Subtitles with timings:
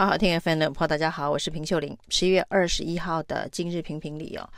[0.00, 1.94] 好好听 FM 的朋友，大家好，我是平秀玲。
[2.08, 4.48] 十一月二十一号的今日评评理哦，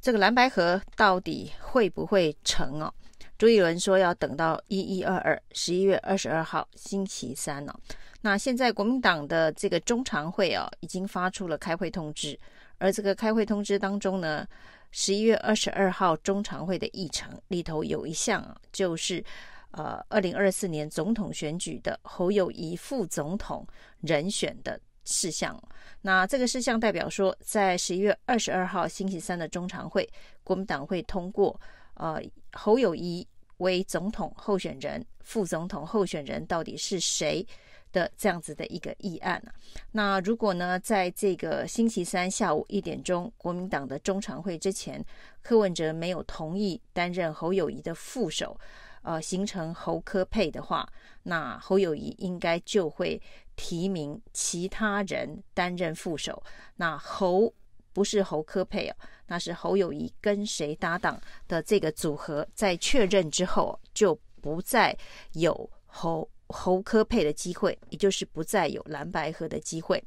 [0.00, 2.94] 这个蓝白合到底会不会成哦？
[3.36, 7.74] 朱一伦说要等到一一二二十一月二十二号星期三哦。
[8.20, 12.38] 那现在国民党的这个中常会哦，已经发出了开会通知，
[12.78, 14.46] 而这个开会通知当中呢，
[14.92, 19.24] 十一月二十二号中常会的议程里头有一项啊，就是。
[19.72, 23.66] 呃，二零二四年总统选举的侯友谊副总统
[24.00, 25.60] 人选的事项，
[26.02, 30.08] 那这个事项代表说，在十一月二十二号星期三的中常会，
[30.44, 31.58] 国民党会通过
[31.94, 32.22] 呃
[32.52, 37.44] 侯友谊为总统候选人、副总统候选人到底是谁
[37.92, 39.42] 的这样子的一个议案。
[39.90, 45.04] 那如果呢，在这个星期三下午一点钟，国民党的中常会之前，
[45.42, 48.56] 柯文哲没有同意担任侯友谊的副手。
[49.02, 50.88] 呃，形成侯科配的话，
[51.24, 53.20] 那侯友谊应该就会
[53.56, 56.42] 提名其他人担任副手。
[56.76, 57.52] 那侯
[57.92, 64.96] 不是侯科配哦，那是侯友谊跟谁搭档的这个组合，在确认之后就不再
[65.32, 70.02] 有侯侯科配的机会，也就是不再有蓝白合的机会。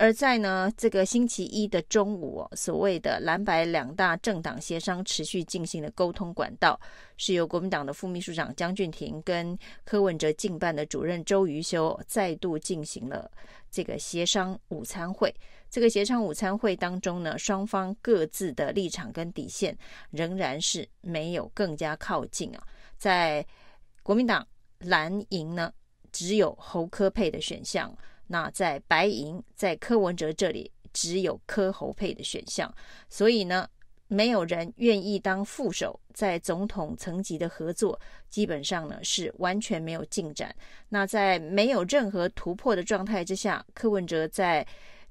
[0.00, 6.80] 而在呢这个星期一的中午，所谓的蓝白两大政党协商持续进行的沟通管道，
[7.18, 13.30] 是由国民党的副秘书长江俊廷跟柯文哲竞办的主任周瑜修再度进行了
[13.70, 15.34] 这个协商午餐会。
[15.68, 19.76] 这个协商午餐会当中呢，双方各自的立场跟底线
[20.12, 22.62] 仍然是没有更加靠近啊。
[22.96, 23.46] 在
[24.02, 25.70] 国民党蓝营呢，
[26.10, 27.94] 只有侯科配的选项。
[28.32, 32.72] 那在白银，在柯文哲这里只有柯侯配的选项，
[33.08, 33.68] 所以呢，
[34.06, 40.54] 没有人愿意当副手，在总统层级的合作，基本上呢是完全没有进展。
[40.90, 44.64] 那在没有任何突破的状态之下，柯文哲在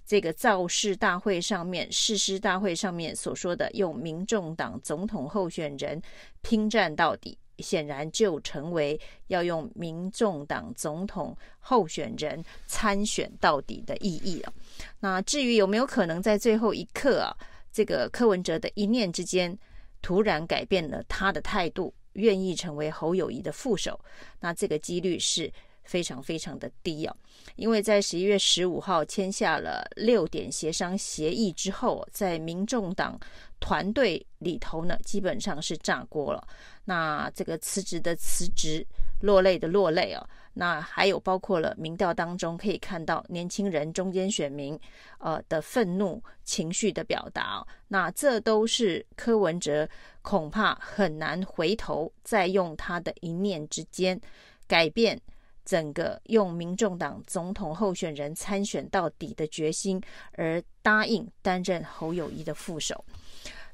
[0.05, 6.01] 这个造势大会上面、誓师大会上面所说的用民众党总统候选人
[6.41, 7.37] 拼战到底。
[7.61, 14.53] 显然就成为要用民众党总统候选人参选到底的意义了。
[14.99, 17.35] 那至于有没有可能在最后一刻啊，
[17.71, 19.57] 这个柯文哲的一念之间
[20.01, 23.99] 突然改变了他的态度，愿意成为侯友谊的副手，
[24.39, 25.51] 那这个几率是
[25.83, 27.15] 非常非常的低啊。
[27.55, 33.19] 因为在十一月十五号签下了六点协商协议之后，在民众党
[33.59, 36.47] 团队里头呢，基本上是炸锅了。
[36.89, 38.83] 那这个辞职的辞职，
[39.21, 40.27] 落泪的落泪啊。
[40.55, 44.77] 那还有包括了民调当中可以看到年轻人、中间选民
[45.19, 47.63] 呃的愤怒情绪的表达。
[47.87, 49.87] 那这都是柯文哲
[50.23, 54.19] 恐怕很难回头再用他的一念之间
[54.67, 55.21] 改变
[55.63, 60.01] 整个用民众党总统候选人参选到底的决心，
[60.31, 63.05] 而答应担任侯友谊的副手。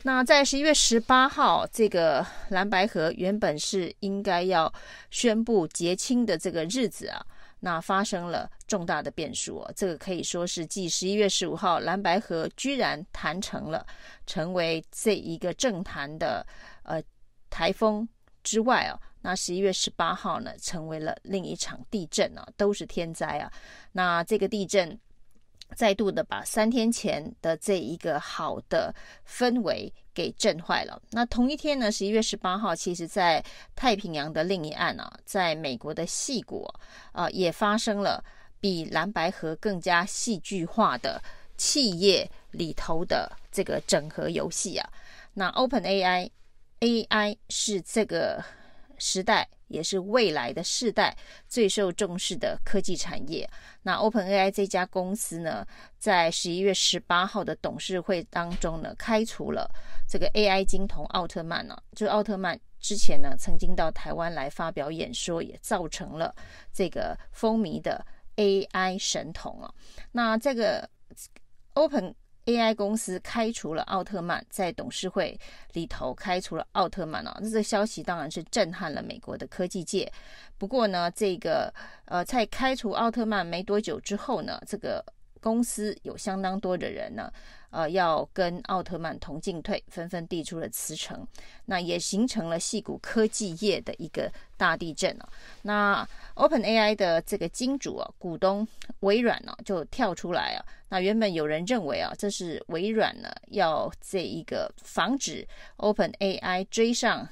[0.04, 4.72] 那在十一月十八号，这个蓝白河原本是应该要
[5.10, 7.26] 宣布结清的这个日子啊，
[7.62, 9.72] 那发生了重大的变数啊。
[9.76, 13.84] 这个可以说是继十一月十五号蓝白河居然谈成了，
[14.28, 16.46] 成为这一个政坛的
[16.84, 17.02] 呃
[17.50, 18.08] 台风
[18.44, 23.52] 之外啊，那十一月十八号呢，成为了另一场地震啊，都是天灾啊。
[23.94, 25.00] 那这个地震。
[25.76, 28.94] 再度的把三天前的这一个好的
[29.28, 31.02] 氛围给震坏了。
[31.12, 33.44] 那同一天呢，十一月十八号，其实在
[33.76, 36.66] 太平洋的另一岸啊，在美国的细谷
[37.12, 38.24] 啊，也发生了
[38.60, 41.22] 比蓝白河更加戏剧化的
[41.58, 44.90] 企业里头的这个整合游戏啊。
[45.34, 48.44] 那 OpenAI，AI 是这个
[48.98, 49.50] 时代。
[49.68, 51.16] 也是未来的世代
[51.48, 53.50] 最受重视的科技产业。
[53.84, 55.66] 那 OpenAI 这家公司呢，
[55.98, 59.70] 在十一月十八号的董事会当中呢，开除了
[60.08, 61.84] 这个 AI 金童奥特曼呢、啊。
[61.96, 66.34] 就奥特曼之前呢，曾经到台湾来发表演说，也造成了
[66.72, 68.06] 这个风靡的
[68.36, 69.74] AI 神童啊。
[70.12, 70.90] 那这个
[71.74, 72.14] Open
[72.46, 75.40] AI 公司开除了奥特曼，在董事会
[75.74, 80.12] 里头开除了奥特曼啊，这消息当然是震撼了美国的科技界。
[80.58, 81.74] 不过呢，这个
[82.06, 85.04] 呃，在开除奥特曼没多久之后呢，这个
[85.42, 87.32] 公司有相当多的人呢。
[87.76, 91.28] 呃，要跟奥特曼同进退，纷纷递出了辞呈，
[91.66, 95.28] 那也形成了矽谷科技业的一个大地震啊。
[95.64, 98.66] 那 OpenAI 的这个金主啊，股东
[99.02, 100.64] 微软呢、就跳出来啊。
[100.88, 105.46] 那原本有人认为啊，这是微软呢要这一个防止
[105.76, 107.28] OpenAI 追上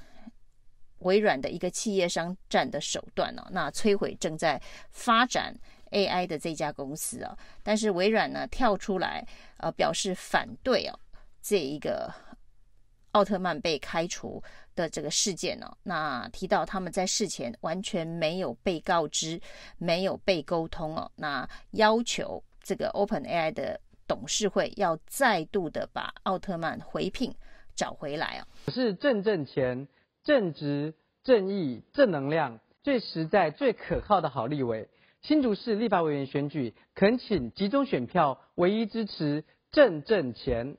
[0.99, 4.61] 微软的一个企业商战的手段呢、那摧毁正在
[4.91, 5.55] 发展
[5.93, 9.25] AI 的这家公司哦，但是微软呢跳出来
[9.57, 10.99] 呃表示反对哦，
[11.41, 12.11] 这一个
[13.11, 14.41] 奥特曼被开除
[14.75, 19.39] 的这个事件哦，那提到他们在事前完全没有被告知，
[19.77, 27.33] 没有被沟通哦，那要求这个 OpenAI 的董事会要再度的把奥特曼回聘
[27.75, 28.47] 找回来哦。
[28.65, 29.87] 我是正正钱、
[30.23, 34.89] 正直、正义、正能量、最实在、最可靠的好立委。
[35.25, 40.75] 新竹市立法委员选举，恳请集中选票，唯一支持正挣钱。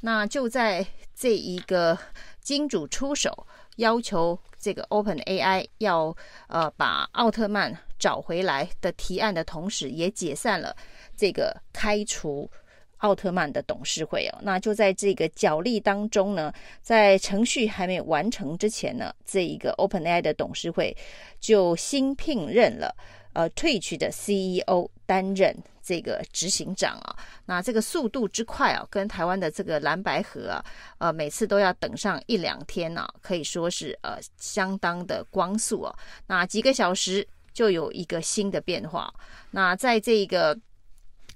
[0.00, 1.98] 那就在这一个
[2.40, 6.16] 金主出手，要求这个 OpenAI 要
[6.48, 10.74] 呃把奥特曼找回来的提案的同时，也解散了
[11.14, 12.50] 这个开除
[12.96, 14.38] 奥特曼的董事会哦。
[14.40, 16.50] 那就在这个角力当中呢，
[16.80, 20.96] 在程序还没完成之前呢，这一个 OpenAI 的董事会
[21.38, 22.96] 就新聘任了。
[23.32, 27.16] 呃退去的 CEO 担任这个执行长啊，
[27.46, 30.64] 那这个速度之快啊，跟台湾的这个蓝白河啊，
[30.98, 35.94] 呃，每次都要等上一两天呢，啊，可以说是呃相当的光速啊。
[36.26, 39.12] 那几个小时就有一个新的变化。
[39.50, 40.58] 那在这个。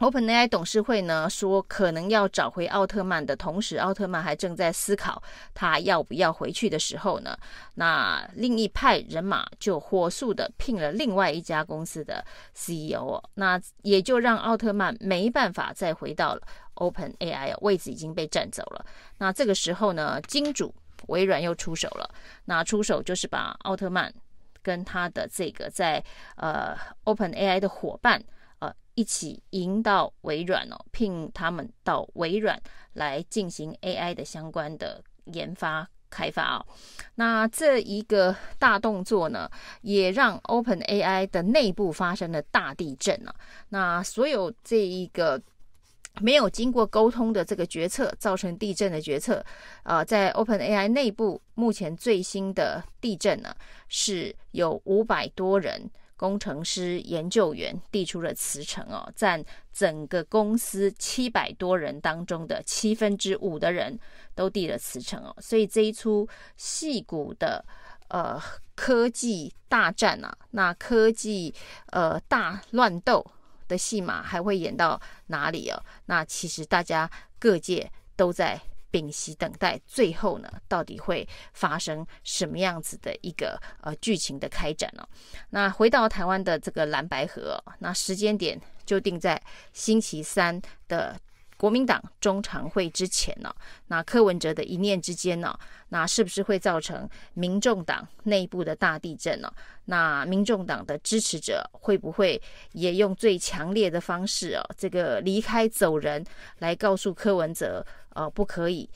[0.03, 5.23] OpenAI 董事会呢说，可能要找回奥特曼的同时，奥特曼还正在思考
[5.55, 7.39] 他要不要回去的时候呢，
[7.77, 16.37] 那另一派人马就火速的聘了另外一家公司的 CEO，那也就让奥特曼没办法再回到
[16.75, 18.85] OpenAI，位置已经被占走了。
[19.19, 20.75] 那这个时候呢，金主
[21.07, 22.13] 微软又出手了，
[22.47, 24.13] 那出手就是把奥特曼
[24.65, 26.05] 跟他的这个在
[26.35, 28.21] 呃 OpenAI 的伙伴。
[28.95, 32.61] 一起引到微软哦，聘他们到微软
[32.95, 36.67] 来进行 AI 的相关的研发开发哦。
[37.15, 39.51] 那这一个大动作呢，
[39.81, 43.35] 也让 OpenAI 的内部发生了大地震啊。
[43.71, 45.41] 那所有这一个
[46.21, 49.43] 没有经过沟通的这个决策，造成地震的决策，
[49.85, 53.57] 呃，在 OpenAI 内部目前最新的地震呢，
[53.89, 55.91] 是有五百多人。
[56.17, 63.99] 工程师、研究员递出了辞呈哦，占整个公司七百多人当中的七分之五的人
[64.35, 67.65] 都递了辞呈哦，所以这一出戏骨的
[68.09, 68.41] 呃
[68.75, 71.53] 科技大战啊，那科技
[71.87, 73.25] 呃大乱斗
[73.67, 75.83] 的戏码还会演到哪里哦？
[76.07, 78.61] 那其实大家各界都在。
[78.93, 85.05] 屏息等待，最后呢，到底会发生什么样子的一个呃剧情的开展呢？
[85.51, 89.43] 那回到台湾的这个蓝白河，那时间点就定在
[89.73, 91.19] 星期三的。
[91.63, 93.55] 国民党中常会之前呢，
[93.87, 95.57] 那柯文哲的一念之间呢，
[95.91, 99.49] 那是不是会造成民众党内部的大地震呢？
[99.85, 102.43] 那民众党的支持者会不会
[102.73, 106.27] 也用最强烈的方式哦，这个离开走人，
[106.59, 108.91] 来告诉柯文哲，呃，不可以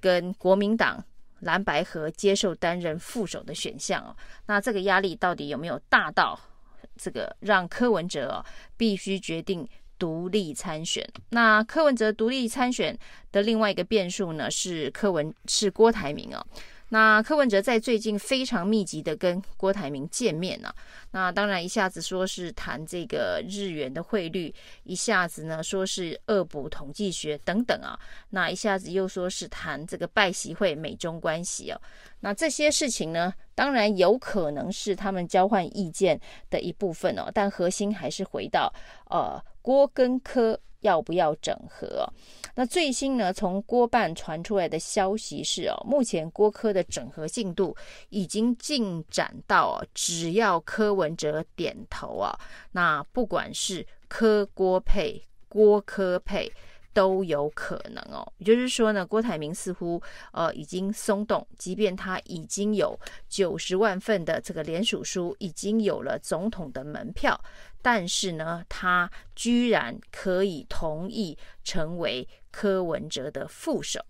[0.00, 1.04] 跟国民党
[1.40, 4.16] 蓝白合接受担任副手的选项哦？
[4.46, 6.40] 那这个压力到底有没有大到
[6.96, 8.42] 这个让柯文哲
[8.74, 9.68] 必须决定？
[9.98, 12.96] 独立参选，那柯文哲独立参选
[13.32, 16.46] 的另外一个变数呢，是柯文是郭台铭哦。
[16.88, 20.74] 那柯文哲在最近非常密集的跟郭台铭见面呢、啊，
[21.10, 24.54] 那当然一下子说是谈这个日元的汇率，
[24.84, 27.98] 一下子呢说是恶补统计学等等啊，
[28.30, 31.80] 那一下子又说是谈这个拜习会美中关系哦。
[32.20, 36.20] 那这些事情呢，当然有可能是他们交换意见
[36.50, 38.72] 的一部分哦，但核心还是回到
[39.10, 39.42] 呃。
[39.66, 42.08] 郭跟柯要不要整合？
[42.54, 47.76] 那最新呢，从郭办传出来的消息是哦，目前郭科的整合进度
[48.08, 52.38] 已经进展到只要柯文哲点头啊，
[52.72, 56.50] 那不管是柯郭配、郭柯配。
[56.96, 62.98] 都有可能哦，也就是说呢，郭台铭似乎呃已经松动，即便他已经有
[63.28, 67.38] 九十万份的这个联署书，已经有了总统的门票，
[67.82, 74.00] 但是呢，他居然可以同意成为柯文哲的副手。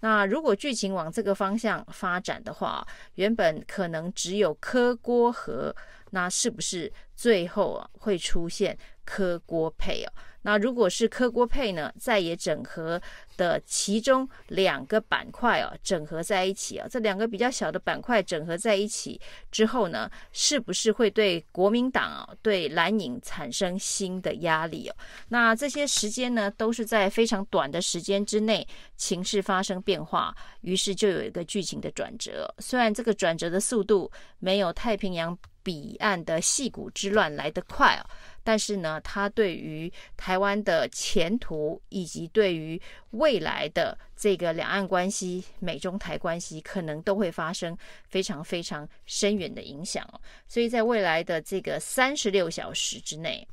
[0.00, 2.84] 那如果剧情往这个方向发展的话，
[3.14, 5.72] 原本可能只有柯郭和，
[6.10, 10.12] 那是不是最后啊会出现科郭配哦？
[10.44, 13.00] 那如果是科郭配呢，在野整合
[13.36, 19.20] 的其中两个板块哦，整合在一起啊，这两个比较小的板块整合在一起
[19.52, 24.96] 之后呢，是不是会对国民党啊，对蓝营产生新的压力哦？
[25.28, 28.66] 那这些时间呢，都是在非常短的时间之内，
[28.96, 32.52] 情势发生变化，于是就有一个剧情的转折。
[32.58, 38.02] 虽然这个转折的速度没有太平洋彼岸的戏骨之乱来得快哦。
[38.44, 42.80] 但是呢，他对于台湾的前途以及对于
[43.10, 47.76] 未来的这个两岸关系、美中台关系，可能都会发生
[48.08, 50.20] 非常非常深远的影响哦。
[50.48, 53.46] 所以在未来的这个三十六小时之内，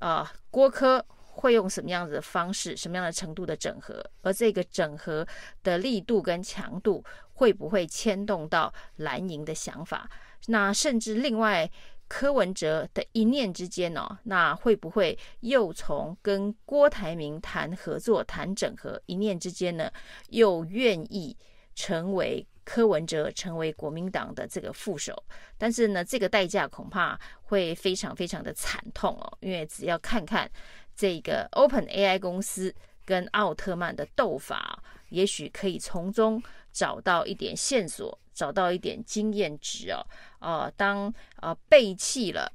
[0.00, 5.26] 啊、郭科会用什么样子的方式、什么样的程度的整合，而这个整合
[5.62, 10.10] 的力度跟强度，会不会牵动到蓝营的想法？
[10.46, 11.70] 那甚至另外。
[12.10, 19.88] 柯文哲的一念之间哦，那会不会又从跟郭台铭谈合作、谈整合一念之间呢，
[20.30, 21.36] 又愿意
[21.76, 25.14] 成为柯文哲成为国民党的这个副手？
[25.56, 30.50] 但是呢，这个代价恐怕会非常非常的惨痛哦，因为只要看看
[30.96, 32.74] 这个 OpenAI 公司
[33.04, 38.18] 跟奥特曼的斗法，也许可以从中找到一点线索。
[38.40, 40.00] 找到一点经验值哦，
[40.38, 42.50] 呃，当呃背弃了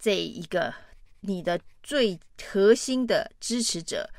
[0.00, 0.74] 这一个
[1.20, 4.10] 你的最核心的支持者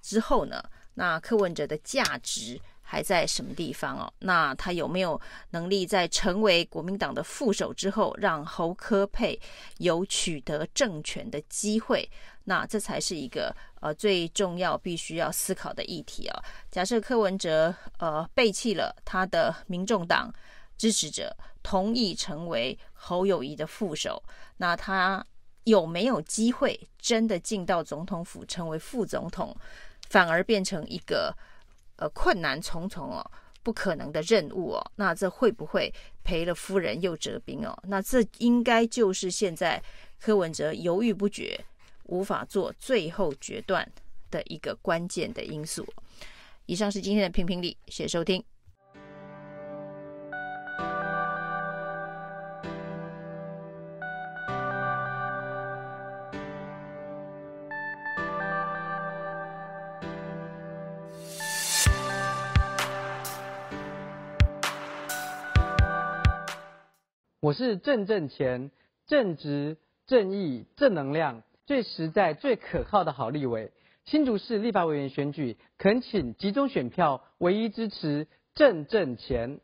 [0.00, 0.62] 之后呢，
[0.94, 2.60] 那柯文者的价值
[2.92, 4.12] 还在什么地方哦？
[4.18, 5.18] 那他有没有
[5.52, 9.40] 能力在成为国民党的副手之后，让侯科佩
[9.78, 12.06] 有取得政权的机会？
[12.44, 16.42] 那这才是一个呃最重要必须要思考的议题啊！
[16.70, 20.30] 假设柯文哲呃背弃了他的民众党
[20.76, 24.22] 支持者，同意成为侯友谊的副手，
[24.58, 25.24] 那他
[25.64, 29.56] 有没有机会真的进到总统府成为副总统，
[30.10, 31.34] 反而变成一个
[32.02, 33.24] 呃困难重重哦，
[33.62, 34.92] 不可能的任务哦？
[34.96, 35.92] 那这会不会
[36.24, 37.78] 赔了夫人又折兵哦？
[37.84, 39.80] 那这应该就是现在
[40.18, 41.64] 柯文哲犹豫不决。
[42.06, 43.88] 无法做最后决断
[44.30, 45.86] 的一个关键的因素。
[46.66, 48.51] 以上是今天的评评理，谢谢收听。
[67.42, 68.70] 我是正正钱，
[69.08, 71.42] 正直、正义、正能量。
[71.66, 73.72] 最实在、最可靠的好立委，
[74.04, 79.58] 新竹市立法委员选举，恳请集中选票，唯一支持正正钱。